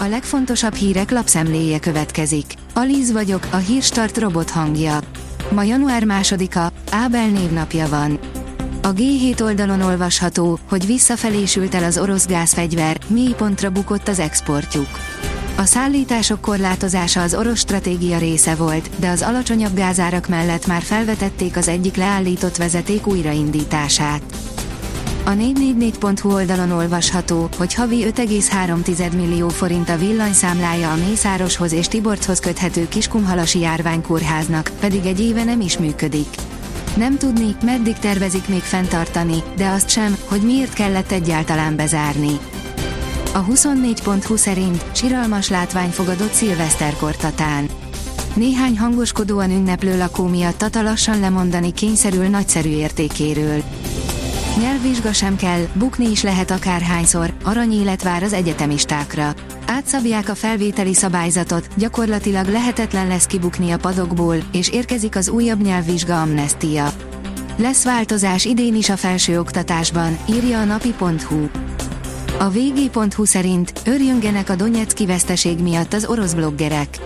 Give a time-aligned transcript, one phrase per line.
[0.00, 2.54] A legfontosabb hírek lapszemléje következik.
[2.74, 4.98] Alíz vagyok, a hírstart robot hangja.
[5.52, 8.18] Ma január másodika, Ábel névnapja van.
[8.82, 14.18] A G7 oldalon olvasható, hogy visszafelé sült el az orosz gázfegyver, mély pontra bukott az
[14.18, 14.88] exportjuk.
[15.56, 21.56] A szállítások korlátozása az orosz stratégia része volt, de az alacsonyabb gázárak mellett már felvetették
[21.56, 24.22] az egyik leállított vezeték újraindítását.
[25.28, 32.40] A 444.hu oldalon olvasható, hogy havi 5,3 millió forint a villanyszámlája a Mészároshoz és Tiborchoz
[32.40, 36.26] köthető Kiskumhalasi járványkórháznak, pedig egy éve nem is működik.
[36.96, 42.38] Nem tudni, meddig tervezik még fenntartani, de azt sem, hogy miért kellett egyáltalán bezárni.
[43.34, 47.68] A 24.20 szerint siralmas látvány fogadott szilveszterkortatán.
[48.34, 53.62] Néhány hangoskodóan ünneplő lakó miatt Tata lassan lemondani kényszerül nagyszerű értékéről.
[54.60, 59.34] Nyelvvizsga sem kell, bukni is lehet akárhányszor, aranyélet vár az egyetemistákra.
[59.66, 66.20] Átszabják a felvételi szabályzatot, gyakorlatilag lehetetlen lesz kibukni a padokból, és érkezik az újabb nyelvvizsga
[66.20, 66.90] amnestia.
[67.56, 71.46] Lesz változás idén is a felsőoktatásban, írja a napi.hu.
[72.38, 76.98] A vg.hu szerint örjöngenek a Donetszki veszteség miatt az orosz bloggerek.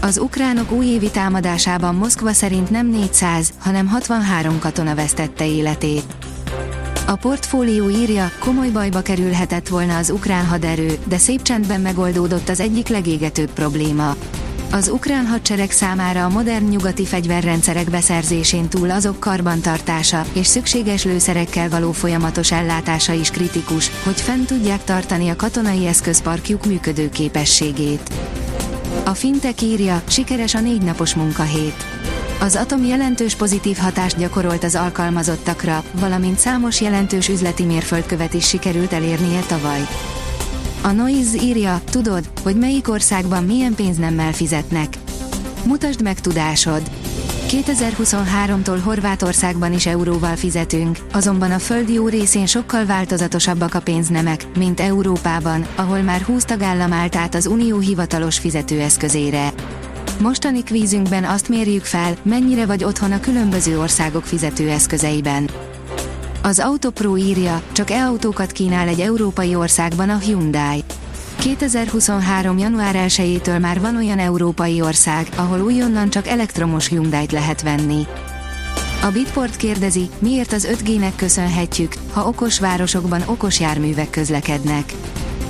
[0.00, 6.04] Az ukránok újévi támadásában Moszkva szerint nem 400, hanem 63 katona vesztette életét.
[7.08, 12.60] A portfólió írja, komoly bajba kerülhetett volna az ukrán haderő, de szép csendben megoldódott az
[12.60, 14.16] egyik legégetőbb probléma.
[14.70, 21.68] Az ukrán hadsereg számára a modern nyugati fegyverrendszerek beszerzésén túl azok karbantartása és szükséges lőszerekkel
[21.68, 28.10] való folyamatos ellátása is kritikus, hogy fent tudják tartani a katonai eszközparkjuk működő képességét.
[29.04, 31.84] A fintek írja, sikeres a négy napos munkahét.
[32.40, 38.92] Az Atom jelentős pozitív hatást gyakorolt az alkalmazottakra, valamint számos jelentős üzleti mérföldkövet is sikerült
[38.92, 39.80] elérnie tavaly.
[40.82, 44.94] A Noise írja, tudod, hogy melyik országban milyen pénznemmel fizetnek.
[45.64, 46.82] Mutasd meg tudásod!
[47.48, 54.80] 2023-tól Horvátországban is euróval fizetünk, azonban a föld jó részén sokkal változatosabbak a pénznemek, mint
[54.80, 59.52] Európában, ahol már 20 tagállam állt át az unió hivatalos fizetőeszközére.
[60.20, 65.50] Mostani kvízünkben azt mérjük fel, mennyire vagy otthon a különböző országok fizetőeszközeiben.
[66.42, 70.84] Az Autopro írja, csak e-autókat kínál egy európai országban a Hyundai.
[71.38, 72.58] 2023.
[72.58, 78.06] január 1-től már van olyan európai ország, ahol újonnan csak elektromos Hyundai-t lehet venni.
[79.02, 84.92] A Bitport kérdezi, miért az 5G-nek köszönhetjük, ha okos városokban okos járművek közlekednek.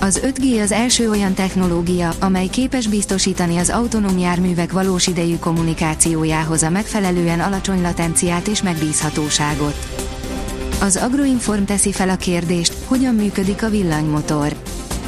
[0.07, 6.63] Az 5G az első olyan technológia, amely képes biztosítani az autonóm járművek valós idejű kommunikációjához
[6.63, 9.87] a megfelelően alacsony latenciát és megbízhatóságot.
[10.81, 14.57] Az Agroinform teszi fel a kérdést, hogyan működik a villanymotor.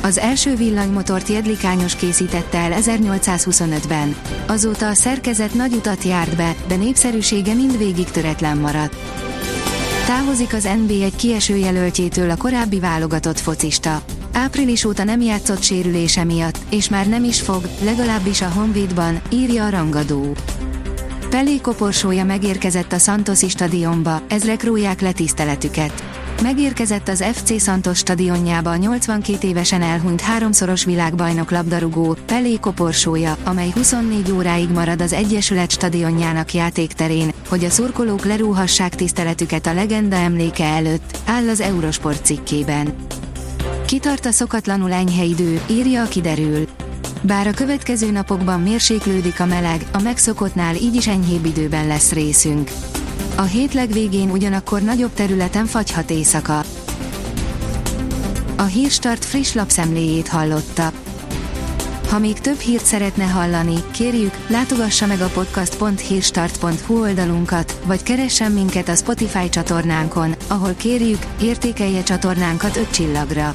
[0.03, 4.17] Az első villanymotort Jedlikányos készítette el 1825-ben.
[4.47, 8.97] Azóta a szerkezet nagy utat járt be, de népszerűsége mindvégig töretlen maradt.
[10.07, 14.03] Távozik az NB egy kieső jelöltjétől a korábbi válogatott focista.
[14.39, 19.65] Április óta nem játszott sérülése miatt, és már nem is fog, legalábbis a Honvédban, írja
[19.65, 20.37] a rangadó.
[21.31, 26.05] Pelé koporsója megérkezett a Santosi stadionba, ezrek róják le tiszteletüket.
[26.43, 33.71] Megérkezett az FC Santos stadionjába a 82 évesen elhunyt háromszoros világbajnok labdarúgó, Pelé koporsója, amely
[33.75, 40.65] 24 óráig marad az Egyesület stadionjának játékterén, hogy a szurkolók lerúhassák tiszteletüket a legenda emléke
[40.65, 42.95] előtt, áll az Eurosport cikkében.
[43.89, 46.67] Kitart a szokatlanul enyhe idő, írja a kiderül.
[47.23, 52.71] Bár a következő napokban mérséklődik a meleg, a megszokottnál így is enyhébb időben lesz részünk.
[53.37, 56.65] A hétleg végén ugyanakkor nagyobb területen fagyhat éjszaka.
[58.57, 60.93] A Hírstart friss lapszemléjét hallotta.
[62.09, 68.89] Ha még több hírt szeretne hallani, kérjük, látogassa meg a podcast.hírstart.hu oldalunkat, vagy keressen minket
[68.89, 73.55] a Spotify csatornánkon, ahol kérjük, értékelje csatornánkat 5 csillagra.